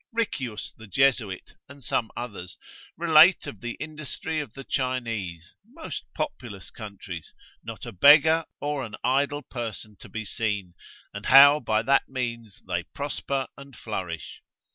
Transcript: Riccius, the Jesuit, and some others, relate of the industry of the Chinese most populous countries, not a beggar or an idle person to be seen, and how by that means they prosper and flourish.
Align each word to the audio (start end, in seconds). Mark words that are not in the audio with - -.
Riccius, 0.11 0.73
the 0.75 0.87
Jesuit, 0.87 1.53
and 1.69 1.83
some 1.83 2.09
others, 2.17 2.57
relate 2.97 3.45
of 3.45 3.61
the 3.61 3.73
industry 3.73 4.39
of 4.39 4.55
the 4.55 4.63
Chinese 4.63 5.53
most 5.63 6.05
populous 6.15 6.71
countries, 6.71 7.35
not 7.63 7.85
a 7.85 7.91
beggar 7.91 8.45
or 8.59 8.83
an 8.83 8.95
idle 9.03 9.43
person 9.43 9.95
to 9.99 10.09
be 10.09 10.25
seen, 10.25 10.73
and 11.13 11.27
how 11.27 11.59
by 11.59 11.83
that 11.83 12.09
means 12.09 12.63
they 12.65 12.81
prosper 12.81 13.45
and 13.55 13.75
flourish. 13.75 14.41